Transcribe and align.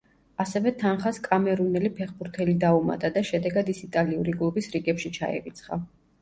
ასევე 0.43 0.71
თანხას 0.83 1.19
კამერუნელი 1.27 1.91
ფეხბურთელი 1.99 2.55
დაუმატა 2.63 3.11
და 3.19 3.23
შედეგად 3.29 3.71
ის 3.75 3.83
იტალიური 3.89 4.35
კლუბის 4.41 4.71
რიგებში 4.79 5.15
ჩაირიცხა. 5.21 5.81